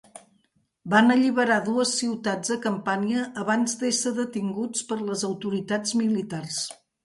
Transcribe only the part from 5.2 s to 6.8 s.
autoritats militars.